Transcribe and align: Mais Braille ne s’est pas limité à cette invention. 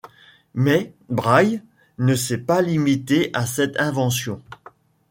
Mais 0.55 0.95
Braille 1.09 1.61
ne 1.99 2.15
s’est 2.15 2.39
pas 2.39 2.63
limité 2.63 3.29
à 3.35 3.45
cette 3.45 3.79
invention. 3.79 4.41